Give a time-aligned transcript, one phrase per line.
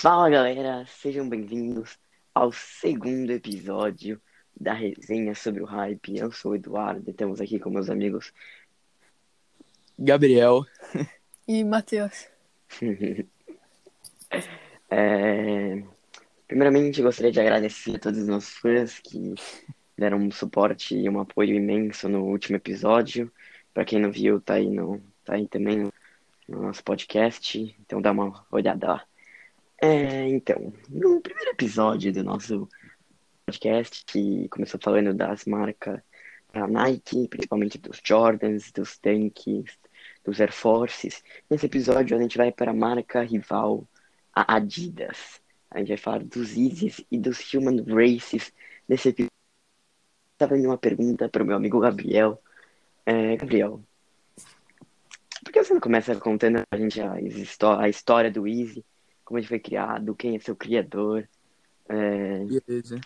[0.00, 1.98] Fala galera, sejam bem-vindos
[2.32, 4.22] ao segundo episódio
[4.54, 6.16] da resenha sobre o hype.
[6.16, 8.32] Eu sou o Eduardo e estamos aqui com meus amigos
[9.98, 10.64] Gabriel.
[11.48, 12.28] E Matheus.
[14.90, 15.82] É,
[16.46, 19.34] Primeiramente, gostaria de agradecer a todos os nossos fãs que
[19.96, 23.32] deram um suporte e um apoio imenso no último episódio.
[23.74, 25.02] Para quem não viu, tá aí, no...
[25.24, 25.92] tá aí também no...
[26.48, 29.07] no nosso podcast, então dá uma olhada lá.
[29.80, 32.68] É, então, no primeiro episódio do nosso
[33.46, 36.00] podcast, que começou falando das marcas
[36.52, 39.78] da Nike, principalmente dos Jordans, dos Tanks,
[40.24, 41.22] dos Air Forces.
[41.48, 43.86] Nesse episódio a gente vai para a marca rival,
[44.34, 45.40] a Adidas.
[45.70, 48.52] A gente vai falar dos Yeezys e dos Human Races
[48.88, 49.32] nesse episódio.
[50.32, 52.42] Estava indo uma pergunta para o meu amigo Gabriel.
[53.06, 53.80] É, Gabriel,
[55.44, 57.12] por que você não começa contando a gente a,
[57.80, 58.84] a história do Easy?
[59.28, 61.28] Como ele foi criado, quem é seu criador?
[61.86, 62.46] É...
[62.46, 62.98] Beleza.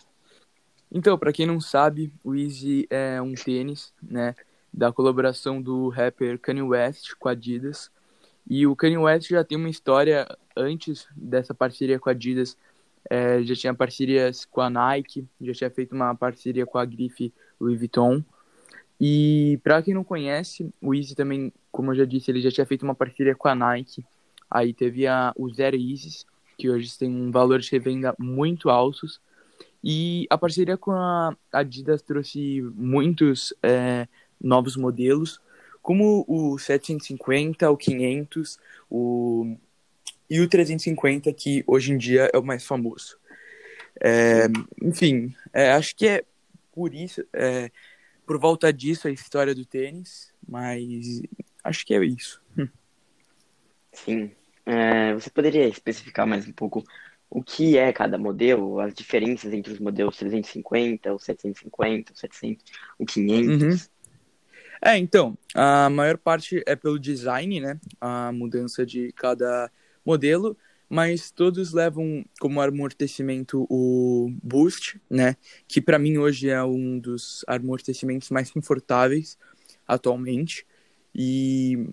[0.88, 4.36] Então, para quem não sabe, o Easy é um tênis, né?
[4.72, 7.90] Da colaboração do rapper Kanye West com a Adidas.
[8.48, 10.24] E o Kanye West já tem uma história
[10.56, 12.56] antes dessa parceria com a Adidas.
[13.10, 17.34] É, já tinha parcerias com a Nike, já tinha feito uma parceria com a grife
[17.58, 18.22] Louis Vuitton.
[19.00, 22.64] E para quem não conhece, o Easy também, como eu já disse, ele já tinha
[22.64, 24.04] feito uma parceria com a Nike.
[24.52, 26.24] Aí teve a, o Zero Easy,
[26.58, 29.20] que hoje tem um valor de revenda muito altos.
[29.82, 34.06] E a parceria com a Adidas trouxe muitos é,
[34.40, 35.40] novos modelos,
[35.80, 38.58] como o 750, o 500,
[38.90, 39.56] o
[40.30, 43.18] e o 350, que hoje em dia é o mais famoso.
[44.00, 44.46] É,
[44.82, 46.24] enfim, é, acho que é
[46.72, 47.70] por isso, é,
[48.26, 51.20] por volta disso, a história do tênis, mas
[51.62, 52.40] acho que é isso.
[53.92, 54.30] Sim.
[54.64, 56.84] É, você poderia especificar mais um pouco
[57.28, 62.64] o que é cada modelo, as diferenças entre os modelos 350, o 750, o 700,
[62.98, 63.62] o 500?
[63.62, 63.92] Uhum.
[64.84, 67.80] É, então, a maior parte é pelo design, né?
[68.00, 69.70] A mudança de cada
[70.04, 70.56] modelo,
[70.88, 75.36] mas todos levam como amortecimento o Boost, né?
[75.66, 79.38] Que para mim hoje é um dos amortecimentos mais confortáveis
[79.86, 80.66] atualmente.
[81.14, 81.86] E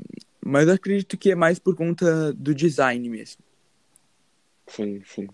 [0.49, 3.43] mas eu acredito que é mais por conta do design mesmo.
[4.67, 5.27] Sim, sim.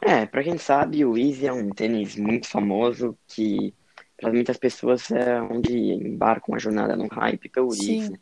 [0.00, 3.74] É, para quem sabe, o Easy é um tênis muito famoso que
[4.16, 8.12] para muitas pessoas é onde embarcam a jornada no hype pelo Easy.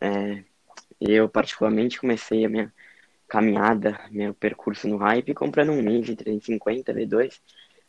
[0.00, 0.42] É,
[1.00, 2.72] eu particularmente comecei a minha
[3.26, 7.40] caminhada, meu percurso no hype, comprando um Easy 350 V2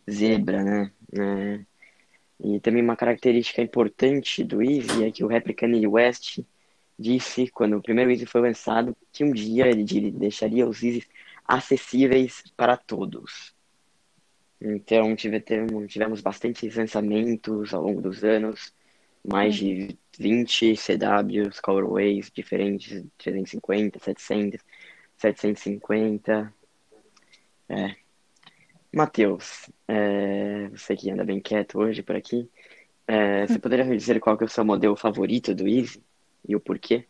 [0.10, 0.92] Zebra, né?
[1.14, 1.60] É,
[2.42, 6.40] e também uma característica importante do Easy é que o Kanye West
[7.00, 11.08] disse, quando o primeiro Easy foi lançado, que um dia ele deixaria os Easy
[11.48, 13.56] acessíveis para todos.
[14.62, 18.74] Então tivemos, tivemos bastantes lançamentos ao longo dos anos,
[19.26, 24.60] mais de 20 CWs, colorways diferentes, 350, 700,
[25.18, 26.54] 750.
[27.70, 27.96] É.
[28.94, 32.50] Matheus, é, você que anda bem quieto hoje por aqui,
[33.08, 36.04] é, você poderia me dizer qual que é o seu modelo favorito do Easy
[36.48, 37.06] e o porquê?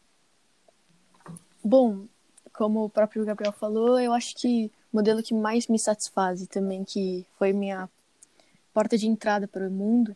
[1.63, 2.06] Bom,
[2.53, 6.47] como o próprio Gabriel falou, eu acho que o modelo que mais me satisfaz e
[6.47, 7.89] também que foi minha
[8.73, 10.16] porta de entrada para o mundo,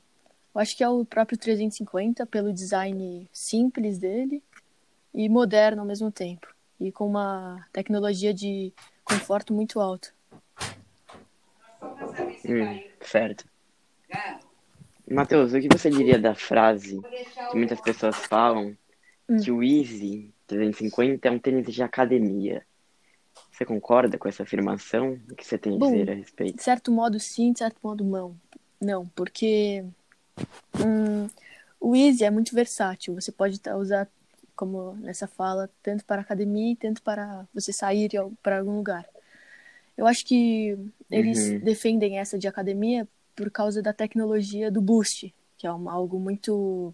[0.53, 4.41] eu acho que é o próprio 350, pelo design simples dele
[5.13, 6.47] e moderno ao mesmo tempo
[6.79, 8.73] e com uma tecnologia de
[9.03, 10.09] conforto muito alta.
[12.45, 13.45] Hum, certo.
[15.09, 17.01] Matheus, o que você diria da frase
[17.49, 18.75] que muitas pessoas falam
[19.33, 19.39] hum.
[19.41, 22.65] que o Easy 350 é um tênis de academia?
[23.51, 25.19] Você concorda com essa afirmação?
[25.29, 26.57] O que você tem a Bom, dizer a respeito?
[26.57, 28.35] De certo modo sim, de certo modo não.
[28.81, 29.83] Não, porque
[30.79, 31.27] hum,
[31.79, 33.15] o Easy é muito versátil.
[33.15, 34.07] Você pode usar
[34.55, 38.09] como nessa fala, tanto para academia e tanto para você sair
[38.41, 39.05] para algum lugar.
[39.97, 40.77] Eu acho que
[41.09, 41.59] eles uhum.
[41.59, 46.93] defendem essa de academia por causa da tecnologia do Boost, que é uma, algo muito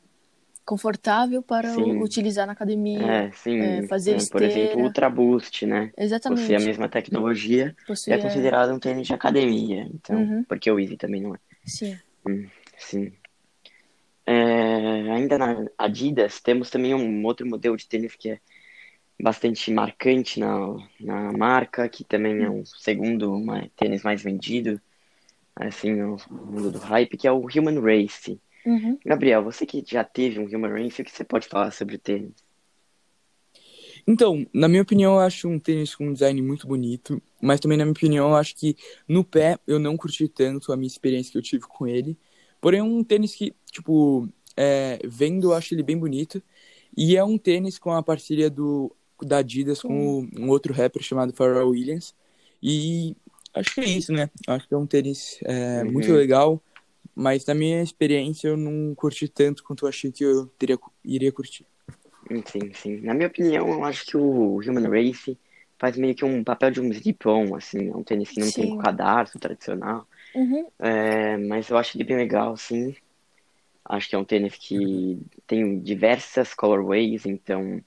[0.70, 2.00] confortável para sim.
[2.00, 3.60] utilizar na academia, é, sim.
[3.60, 4.48] É, fazer é, esteira.
[4.48, 5.92] Por exemplo, o Ultra Boost, né?
[5.98, 6.42] Exatamente.
[6.42, 10.44] Possui a mesma tecnologia Possui, é considerado um tênis de academia, então, uhum.
[10.44, 11.40] porque o Easy também não é.
[11.66, 11.98] Sim.
[12.24, 12.46] Hum,
[12.78, 13.12] sim.
[14.28, 18.40] É, ainda na Adidas, temos também um outro modelo de tênis que é
[19.20, 24.80] bastante marcante na, na marca, que também é um segundo uma, tênis mais vendido,
[25.56, 28.40] assim, no mundo do hype, que é o Human Race.
[28.66, 28.98] Uhum.
[29.06, 32.00] Gabriel, você que já teve um Human Race, o que você pode falar sobre o
[32.00, 32.34] tênis?
[34.08, 37.78] Então, na minha opinião, eu acho um tênis com um design muito bonito, mas também,
[37.78, 38.76] na minha opinião, eu acho que
[39.08, 42.18] no pé eu não curti tanto a minha experiência que eu tive com ele.
[42.62, 44.28] Porém, é um tênis que, tipo,
[44.58, 46.42] é, vendo, eu acho ele bem bonito.
[46.96, 51.34] E é um tênis com a parceria do, da Adidas com um outro rapper chamado
[51.34, 52.16] Pharrell Williams.
[52.62, 53.16] E
[53.54, 54.30] acho que é isso, né?
[54.48, 55.92] Acho que é um tênis é, Uhum.
[55.92, 56.62] muito legal,
[57.20, 61.32] mas na minha experiência eu não curti tanto quanto eu achei que eu teria, iria
[61.32, 61.66] curtir.
[62.46, 63.02] Sim, sim.
[63.02, 65.38] Na minha opinião, eu acho que o Human Race
[65.78, 67.90] faz meio que um papel de um slip-on, assim.
[67.90, 68.78] É um tênis que não tem Sim.
[68.78, 70.08] o cadarço tradicional.
[70.34, 70.68] Uhum.
[70.80, 72.96] É, mas eu acho ele bem legal, sim.
[73.84, 77.82] Acho que é um tênis que tem diversas colorways, então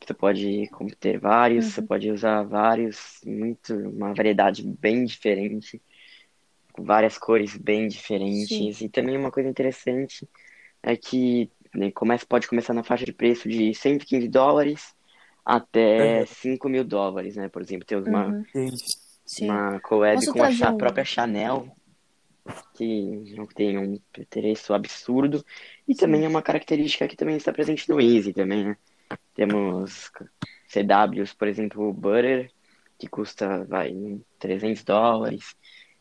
[0.00, 1.86] você pode ter vários, você Uhum.
[1.86, 5.80] pode usar vários, muito, uma variedade bem diferente,
[6.72, 8.80] com várias cores bem diferentes.
[8.80, 10.28] E também uma coisa interessante
[10.82, 14.94] é que né, começa, pode começar na faixa de preço de 115 dólares
[15.44, 16.26] até Uhum.
[16.26, 17.48] 5 mil dólares, né?
[17.48, 18.44] Por exemplo, temos uma, Uhum.
[19.24, 19.50] Sim.
[19.50, 21.74] uma collab Posso com a um- própria Chanel,
[22.74, 23.98] que não tem um
[24.28, 25.44] preço absurdo,
[25.86, 28.76] e também é uma característica que também está presente no Easy também, né?
[29.34, 30.10] Temos
[30.68, 32.50] CWs, por exemplo, o Butter,
[32.98, 33.94] que custa, vai,
[34.38, 35.54] 300 dólares,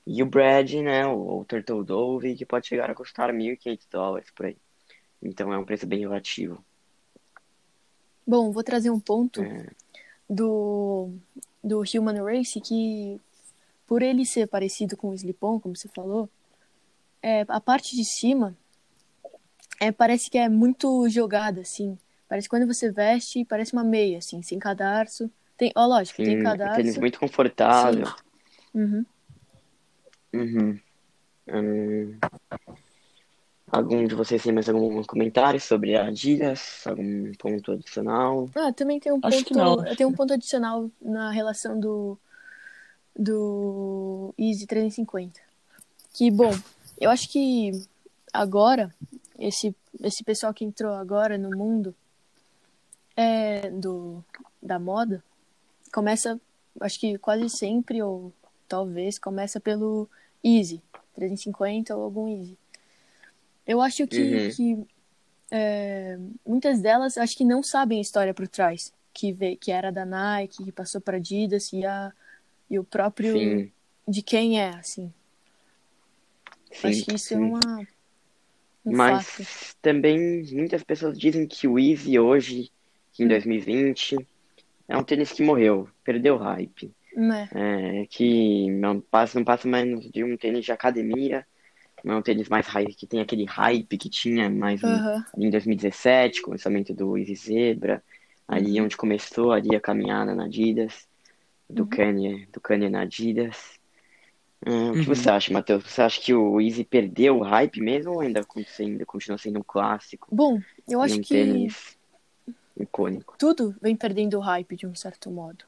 [0.06, 4.32] e o Brad, né, o, o Turtle Dove, que pode chegar a custar 1.500 dólares
[4.32, 4.58] por aí.
[5.22, 6.64] Então é um preço bem relativo.
[8.26, 9.68] Bom, vou trazer um ponto É.
[10.30, 11.10] do,
[11.64, 13.20] do Human Race que,
[13.86, 16.30] por ele ser parecido com o Slip-On, como você falou,
[17.22, 18.58] é, a parte de cima
[19.80, 21.98] é, parece que é muito jogada, assim.
[22.28, 25.30] Parece que quando você veste, parece uma meia, assim, sem cadarço.
[25.58, 27.00] Tem, ó, lógico, Sim, tem é cadarço.
[27.00, 28.08] muito confortável.
[28.74, 29.06] Uhum.
[30.34, 30.80] Uhum.
[31.48, 32.18] Hum,
[33.68, 36.86] algum de vocês tem mais algum comentário sobre a Adidas?
[36.86, 38.50] Algum ponto adicional?
[38.56, 39.96] Ah, também tem um Acho que ponto, não.
[39.96, 42.18] tem um ponto adicional na relação do
[43.14, 45.40] do Easy 350.
[46.14, 46.52] Que bom,
[47.00, 47.72] eu acho que
[48.32, 48.94] agora
[49.38, 51.94] esse esse pessoal que entrou agora no mundo
[53.16, 54.24] é do
[54.62, 55.24] da moda
[55.92, 56.40] começa,
[56.80, 58.32] acho que quase sempre ou
[58.68, 60.10] talvez começa pelo
[60.44, 60.82] Easy
[61.16, 62.58] 350 ou algum Easy.
[63.66, 64.50] Eu acho que, Uhum.
[64.56, 64.88] que
[65.52, 69.92] é, muitas delas acho que não sabem a história por trás, que vê, que era
[69.92, 72.12] da Nike, que passou para Adidas e a
[72.70, 73.72] e o próprio Sim,
[74.08, 75.14] de quem é, assim.
[76.72, 77.36] sim, acho que isso sim.
[77.36, 77.88] é uma
[78.86, 79.48] um Mas fato.
[79.82, 82.72] também muitas pessoas dizem que o Easy hoje,
[83.20, 83.28] em Hum.
[83.28, 84.18] 2020,
[84.88, 86.92] é um tênis que morreu, perdeu o hype.
[87.16, 87.50] Né?
[87.54, 91.46] É, que não passa, não passa mais de um tênis de academia,
[92.04, 95.26] não é um tênis mais hype, que tem aquele hype que tinha mais em, Aham.
[95.38, 98.04] em 2017, com o lançamento do Easy Zebra,
[98.48, 98.86] ali Uhum.
[98.86, 101.08] onde começou ali a caminhada na Adidas,
[101.70, 101.90] do Uhum.
[101.90, 103.80] Kanye, do Kanye na Adidas.
[104.66, 105.16] É, o que Uhum.
[105.16, 105.84] você acha, Matheus?
[105.84, 109.60] Você acha que o Easy perdeu o hype mesmo ou ainda, continua- ainda continua sendo
[109.60, 111.98] um clássico Bom, eu acho um que tênis
[112.80, 113.36] icônico?
[113.38, 115.66] tudo vem perdendo o hype de um certo modo.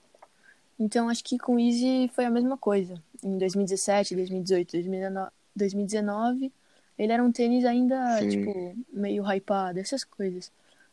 [0.80, 2.96] Então acho que com o Easy foi a mesma coisa.
[3.24, 6.52] Em 2017, 2018, 2019, 2019
[6.98, 8.30] ele era um tênis ainda, Sim.
[8.30, 10.52] tipo, meio hypado, essas coisas.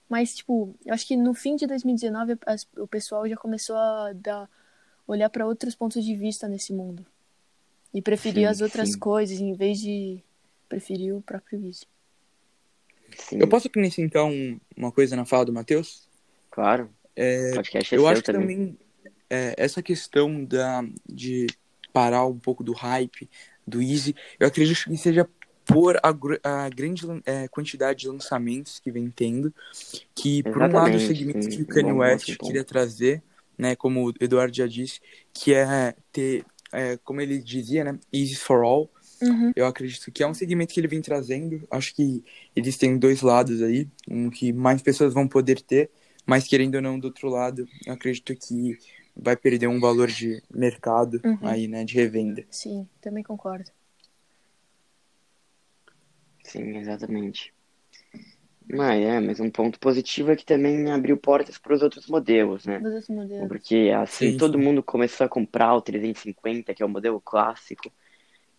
[0.09, 4.13] Mas, tipo, eu acho que no fim de 2019 as- o pessoal já começou a
[4.15, 4.49] dar,
[5.07, 7.05] olhar para outros pontos de vista nesse mundo.
[7.93, 8.99] E preferir Sim, as outras sim.
[8.99, 10.21] coisas em vez de
[10.69, 11.85] preferir o próprio Easy.
[13.17, 16.09] Sim, Eu posso acrescentar um- uma coisa na fala do Matheus?
[16.51, 16.91] claro.
[17.55, 18.47] Podcast é Eu acho que também.
[18.49, 18.79] também
[19.31, 21.47] é, essa questão da, de
[21.93, 23.31] parar um pouco do hype
[23.67, 25.29] do Easy, eu acredito que seja
[25.65, 26.09] por a,
[26.43, 29.55] a grande é, quantidade de lançamentos que vem tendo,
[30.15, 31.51] que por um lado o segmento sim.
[31.51, 33.23] que o Kanye West queria trazer,
[33.57, 35.01] né, como o Eduardo já disse,
[35.33, 38.91] que é ter, é, como ele dizia, né, Easy for All,
[39.23, 39.53] Uhum.
[39.55, 41.63] eu acredito que é um segmento que ele vem trazendo.
[41.71, 42.25] Acho que
[42.57, 45.91] eles têm dois lados aí, um que mais pessoas vão poder ter,
[46.25, 48.79] mas querendo ou não, do outro lado, eu acredito que
[49.23, 51.39] vai perder um valor de mercado Uhum.
[51.43, 52.45] aí, né, de revenda.
[52.51, 53.71] Sim, também concordo.
[56.45, 57.53] Sim, exatamente.
[58.73, 62.65] Mas é, mas um ponto positivo é que também abriu portas para os outros modelos,
[62.67, 62.79] né?
[62.79, 63.49] Dos outros modelos.
[63.49, 64.65] Porque assim Sim, todo sim.
[64.65, 67.93] mundo começou a comprar o 350, que é o modelo clássico,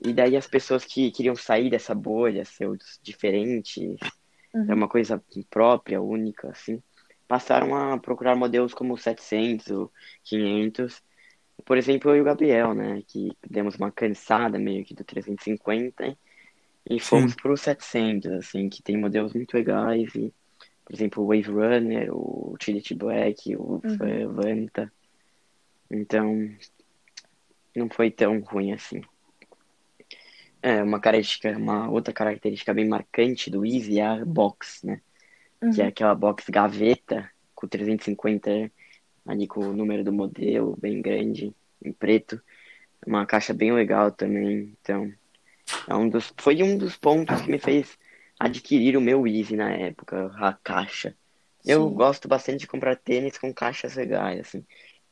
[0.03, 2.69] e daí as pessoas que queriam sair dessa bolha, ser
[3.01, 4.73] diferentes, é Uhum.
[4.75, 6.83] uma coisa própria, única, assim,
[7.31, 9.91] passaram a procurar modelos como o 700, o
[10.25, 11.01] 500.
[11.63, 16.17] Por exemplo, eu e o Gabriel, né, que demos uma cansada meio que do 350
[16.89, 17.37] e fomos Sim.
[17.41, 20.33] pro 700, assim, que tem modelos muito legais e
[20.83, 24.33] por exemplo, o Wave Runner, o Utility Black, o Uhum.
[24.33, 24.91] Vanta.
[25.89, 26.49] Então,
[27.73, 29.01] não foi tão ruim assim.
[30.61, 34.99] É, uma característica, uma outra característica bem marcante do Easy é a box, né?
[35.73, 35.89] Que é Uhum.
[35.89, 38.71] aquela box gaveta com 350
[39.27, 41.53] ali com o número do modelo bem grande,
[41.83, 42.41] em preto.
[43.05, 44.75] Uma caixa bem legal também.
[44.81, 45.11] Então,
[45.87, 47.97] é um dos, foi um dos pontos que me fez
[48.39, 51.15] adquirir o meu Easy na época, a caixa.
[51.63, 51.93] Eu Sim.
[51.93, 54.65] gosto bastante de comprar tênis com caixas legais, assim,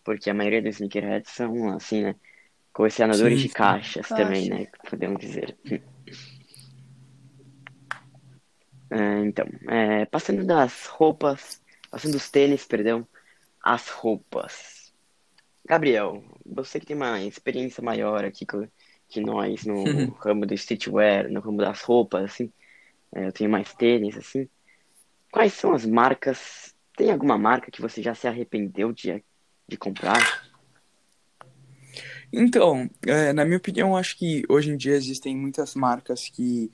[0.03, 2.15] porque a maioria dos sneakerheads são, assim, né,
[2.73, 4.23] colecionadores de caixas Caixa.
[4.23, 5.55] também, né, podemos dizer.
[8.91, 13.07] É, então, é, passando das roupas, passando dos tênis, perdão,
[13.63, 14.93] as roupas.
[15.65, 18.67] Gabriel, você que tem uma experiência maior aqui co-
[19.07, 22.51] que nós no ramo do streetwear, no ramo das roupas, assim,
[23.13, 24.49] é, eu tenho mais tênis, assim.
[25.31, 26.75] Quais são as marcas?
[26.97, 29.23] Tem alguma marca que você já se arrependeu de,
[29.67, 30.49] de comprar?
[32.31, 36.71] Então, é, na minha opinião, acho que hoje em dia existem muitas marcas que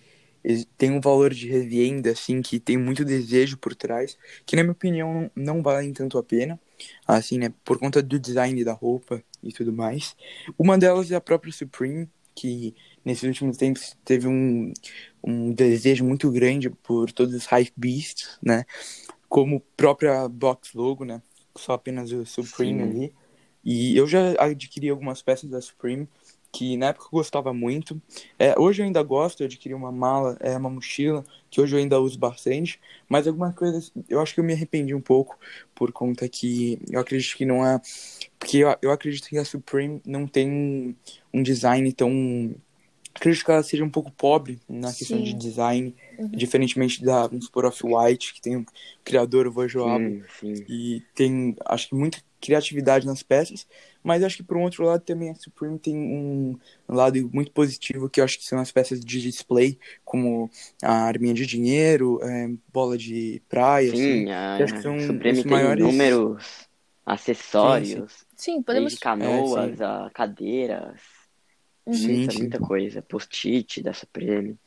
[0.77, 4.73] têm um valor de revenda, assim, que tem muito desejo por trás, que na minha
[4.73, 6.59] opinião não, não valem tanto a pena,
[7.07, 10.15] assim, né, por conta do design da roupa e tudo mais.
[10.57, 14.73] Uma delas é a própria Supreme, que nesses últimos tempos teve um,
[15.23, 18.65] um desejo muito grande por todos os hype beasts, né,
[19.27, 21.21] como própria box logo, né,
[21.57, 22.89] só apenas o Supreme Sim.
[22.89, 23.13] ali.
[23.63, 26.07] E eu já adquiri algumas peças da Supreme
[26.55, 28.01] que na época eu gostava muito.
[28.39, 31.79] É, hoje eu ainda gosto, eu adquiri uma mala, é, uma mochila, que hoje eu
[31.79, 35.37] ainda uso bastante, mas algumas coisas eu acho que eu me arrependi um pouco
[35.73, 37.81] por conta que eu acredito que não é.
[38.39, 40.95] Porque eu, eu acredito que a Supreme não tem um,
[41.33, 42.55] um design tão.
[43.13, 46.29] Acredito que ela seja um pouco pobre na questão de design, Uhum.
[46.29, 48.65] diferentemente da, vamos supor, Off-White, que tem o
[49.03, 49.61] criador, o
[50.39, 50.63] sim.
[50.67, 53.67] e tem, acho que, muita criatividade nas peças,
[54.05, 56.57] mas acho que por um outro lado também a Supreme tem um
[56.87, 60.49] lado muito positivo, que eu acho que são as peças de display, como
[60.81, 64.99] a arminha de dinheiro, é, bola de praia, assim, Sim, que a acho que são
[64.99, 65.83] Supreme os tem maiores...
[65.83, 66.67] inúmeros Sim, sim.
[67.05, 68.91] acessórios, Sim, podemos.
[68.91, 69.83] desde É, canoas sim.
[69.83, 71.01] a cadeiras,
[71.85, 71.93] Uhum.
[71.93, 72.39] Sim, muita, sim.
[72.39, 73.01] muita coisa.
[73.01, 74.57] Post-it da Supreme.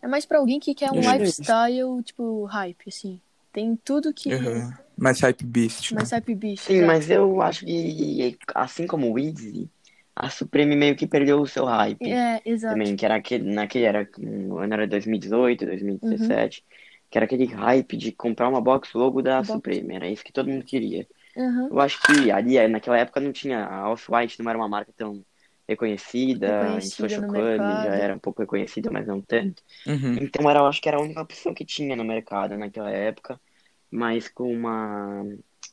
[0.00, 3.20] É mais pra alguém que quer um é lifestyle, tipo, hype, assim.
[3.52, 4.32] Tem tudo que.
[4.32, 4.83] Aham.
[4.96, 5.96] Mais hype beast, né?
[5.96, 6.86] Mais hype bicho, Sim, exato.
[6.86, 9.68] mas eu acho que, assim como o Easy,
[10.14, 12.74] a Supreme meio que perdeu o seu hype É, exato.
[12.74, 14.08] também, que era aquele, naquele era,
[14.48, 15.68] o ano era 2018, Uhum.
[15.70, 16.64] 2017,
[17.10, 19.48] que era aquele hype de comprar uma box logo da Box.
[19.52, 21.06] Supreme, era isso que todo mundo queria.
[21.36, 21.68] Uhum.
[21.70, 25.24] Eu acho que ali, naquela época, não tinha, a Off-White não era uma marca tão
[25.66, 29.62] reconhecida, em Reconhecida Social no Club já era um pouco reconhecida, mas não tanto.
[29.86, 30.14] Uhum.
[30.20, 33.40] Então era, eu acho que era a única opção que tinha no mercado naquela época,
[33.94, 35.24] mas com uma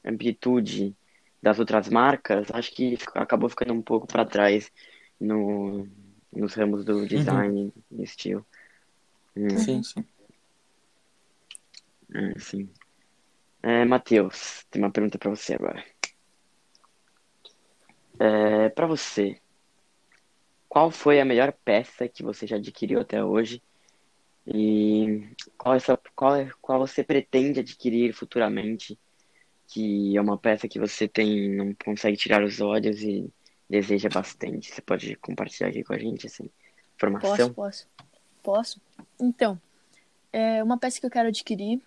[0.06, 0.96] amplitude
[1.42, 4.72] das outras marcas, acho que acabou ficando um pouco para trás
[5.20, 5.88] no,
[6.32, 8.46] nos ramos do design e estilo.
[9.36, 10.06] Hum, Sim, sim.
[12.14, 12.70] é, sim.
[13.64, 15.84] É, Matheus, tem uma pergunta para você agora.
[18.20, 19.42] É, para você,
[20.70, 23.64] qual foi a melhor peça que você já adquiriu até hoje?
[24.48, 28.98] E qual, sua, qual, é, qual você pretende adquirir futuramente?
[29.68, 33.32] Que é uma peça que você tem, não consegue tirar os olhos e
[33.70, 34.74] deseja bastante.
[34.74, 36.54] Você pode compartilhar aqui com a gente essa Posso,
[36.96, 37.54] informação?
[37.54, 37.88] posso.
[38.44, 38.82] Posso?
[39.20, 39.60] Então,
[40.34, 41.82] é uma peça que eu quero adquirir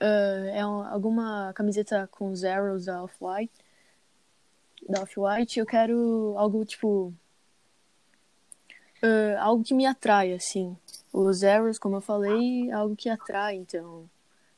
[0.00, 3.52] ah, é um- alguma camiseta com os arrows da Off-White.
[4.88, 7.12] Da Off-White, eu quero algo tipo.
[9.02, 10.76] ah, algo que me atrai, assim.
[11.16, 14.10] Os arrows, como eu falei, é algo que atrai, então.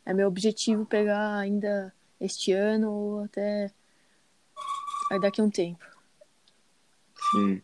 [0.07, 3.71] É meu objetivo pegar ainda este ano ou até
[5.21, 5.85] daqui a um tempo.
[7.31, 7.61] Sim.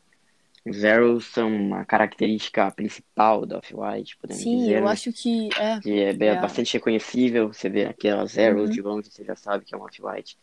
[0.66, 4.90] Os arrows são uma característica principal da Off-White, podemos Sim, dizer, eu né?
[4.90, 5.80] acho que é.
[5.80, 8.74] Que é É a- bastante reconhecível, você vê aquelas arrows Uhum.
[8.74, 10.36] de longe, você já sabe que é um off-white.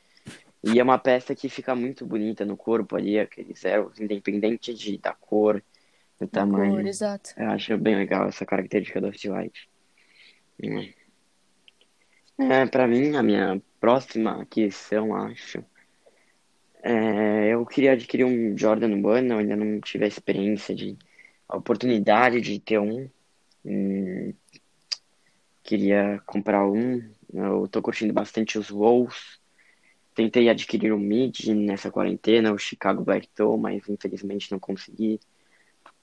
[0.63, 4.97] E é uma peça que fica muito bonita no corpo ali, aqueles arrows, independente de,
[4.97, 5.63] da cor,
[6.19, 6.73] da tamanho.
[6.73, 7.33] cor, exato.
[7.37, 9.69] Eu acho bem legal essa característica do off-white.
[10.63, 10.89] Hum.
[12.37, 15.63] É, pra mim, a minha próxima aquisição, acho,
[16.81, 20.97] é, eu queria adquirir um Jordan 1, eu ainda não tive a experiência de,
[21.47, 23.09] a oportunidade de ter um.
[23.65, 24.33] Hum,
[25.63, 27.03] queria comprar um.
[27.33, 29.39] Eu tô curtindo bastante os Wolves.
[30.15, 35.19] Tentei adquirir um mid nessa quarentena, o Chicago Black Toe, mas infelizmente não consegui.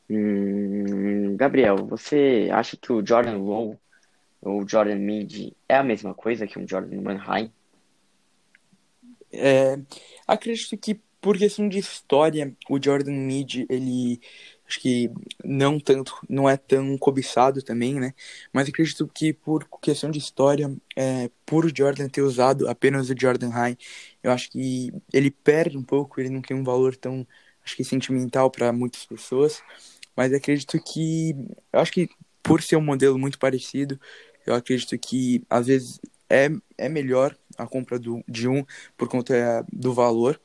[0.09, 3.79] Hum, Gabriel, você acha que o Jordan Low
[4.47, 7.51] o Jordan Mid é a mesma coisa que um Jordan High?
[9.33, 9.77] É,
[10.27, 14.21] acredito que por questão de história, o Jordan Mid, ele
[14.69, 15.11] acho que
[15.45, 18.15] não tanto, não é tão cobiçado também, né?
[18.53, 23.49] Mas acredito que por questão de história, é, por Jordan ter usado apenas o Jordan
[23.49, 23.77] High,
[24.23, 27.27] eu acho que ele perde um pouco, ele não tem um valor tão,
[27.65, 29.61] acho que sentimental para muitas pessoas.
[30.17, 31.37] Mas acredito que,
[31.73, 32.09] eu acho que
[32.43, 34.01] por ser um modelo muito parecido,
[34.47, 38.65] eu acredito que às vezes é, é melhor a compra do, de um
[38.97, 40.41] por conta do valor,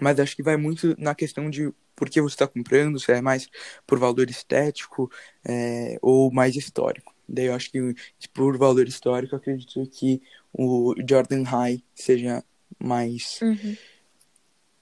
[0.00, 3.20] mas acho que vai muito na questão de por que você está comprando, se é
[3.20, 3.48] mais
[3.86, 5.10] por valor estético
[5.44, 7.14] é, ou mais histórico.
[7.28, 7.94] Daí eu acho que
[8.32, 12.42] por valor histórico, acredito que o Jordan High seja
[12.78, 13.76] mais, Uhum.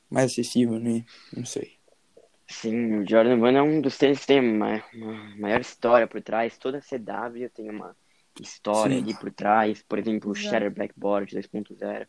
[0.08, 1.04] mais acessível, né?
[1.36, 1.77] Não sei.
[2.50, 6.20] Sim, o Jordan 1 é um dos tênis que tem uma, uma maior história por
[6.22, 6.56] trás.
[6.56, 7.94] Toda CW tem uma
[8.40, 9.02] história Sim.
[9.02, 9.82] ali por trás.
[9.82, 10.34] Por exemplo, o.
[10.34, 12.06] Shatter Backboard 2.0,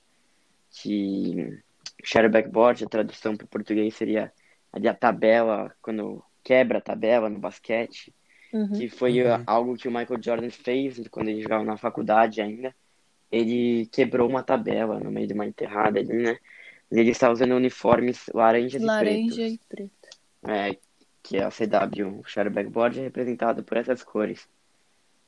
[0.72, 1.60] que
[2.04, 4.32] Shatter Backboard, a tradução para o português seria
[4.72, 8.14] ali a tabela, quando quebra a tabela no basquete,
[8.52, 8.72] Uhum.
[8.72, 9.44] que foi Uhum.
[9.46, 12.74] algo que o Michael Jordan fez quando ele jogava na faculdade ainda.
[13.32, 16.40] Ele quebrou uma tabela no meio de uma enterrada ali, né?
[16.92, 19.38] E ele estava usando uniformes laranjas e Laranja pretos.
[19.38, 20.19] e preto.
[20.44, 20.78] É,
[21.22, 24.48] que é a CW, o Shadow Backboard, é representado por essas cores.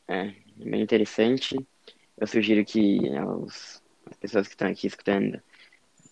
[0.08, 1.56] É, bem interessante.
[2.18, 5.42] Eu sugiro que né, os, as pessoas que estão aqui escutando,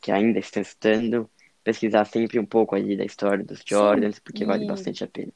[0.02, 1.30] que ainda estão escutando,
[1.64, 5.32] pesquisar sempre um pouco ali da história dos Jordans, porque vale e- bastante a pena.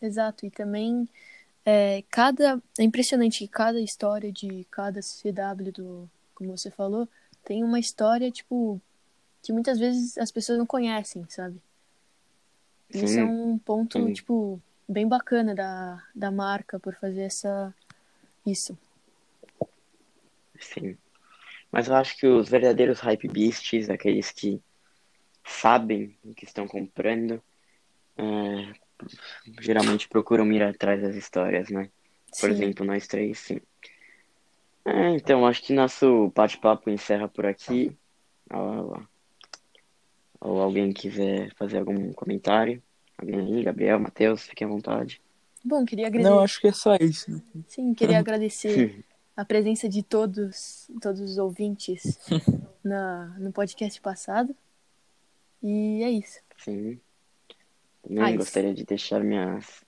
[0.00, 1.08] Exato, e também
[1.64, 2.60] é, cada.
[2.78, 6.10] É impressionante que cada história de cada CW do.
[6.34, 7.06] Como você falou,
[7.44, 8.80] tem uma história, tipo,
[9.42, 11.60] que muitas vezes as pessoas não conhecem, sabe?
[12.92, 14.12] Isso é Sim, um ponto, sim.
[14.12, 17.74] tipo, bem bacana da, da marca por fazer essa.
[18.44, 18.76] Isso.
[20.58, 20.96] sim.
[21.70, 24.60] Mas eu acho que os verdadeiros hype beasts, aqueles que
[25.44, 27.40] sabem o que estão comprando,
[28.16, 28.72] é,
[29.60, 31.90] geralmente procuram ir atrás das histórias, né?
[32.40, 32.56] Por Sim.
[32.56, 33.60] exemplo, nós três, sim.
[34.84, 37.96] É, então, acho que nosso bate-papo encerra por aqui.
[38.52, 39.02] Ou,
[40.40, 42.82] ou alguém quiser fazer algum comentário.
[43.20, 45.20] Alguém aí, Gabriel, Matheus, fiquem à vontade.
[45.64, 46.30] Bom, queria agradecer.
[46.30, 47.30] Não, acho que é só isso.
[47.30, 47.42] né?
[47.68, 49.04] Sim, queria agradecer
[49.36, 52.18] a presença de todos, todos os ouvintes
[52.82, 54.54] na, no podcast passado.
[55.62, 56.40] E é isso.
[56.58, 56.98] Sim.
[58.02, 58.38] Também Ah, isso.
[58.38, 59.84] gostaria de deixar minhas,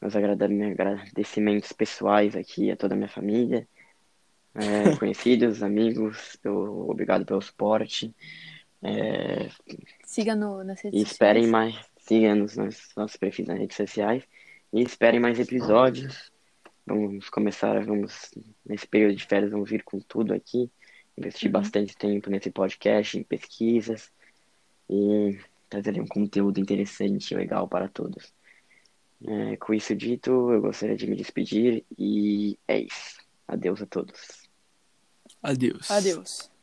[0.00, 3.68] meus agradecimentos pessoais aqui a toda a minha família,
[4.54, 8.14] é, conhecidos, amigos, pelo, obrigado pelo suporte.
[8.82, 9.50] É,
[10.04, 11.50] Siga no, nas redes E esperem sociais.
[11.74, 14.22] mais, siga-nos nos nossos perfis nas redes sociais
[14.72, 16.30] e esperem mais episódios.
[16.86, 18.30] Vamos começar, vamos,
[18.64, 20.70] nesse período de férias, vamos vir com tudo aqui,
[21.16, 21.52] investir Uhum.
[21.52, 24.10] bastante tempo nesse podcast, em pesquisas
[24.88, 25.38] e
[25.70, 28.32] trazer um conteúdo interessante e legal para todos.
[29.26, 33.18] É, com isso dito, eu gostaria de me despedir e é isso.
[33.48, 34.50] Adeus a todos.
[35.42, 35.90] Adeus.
[35.90, 36.53] Adeus.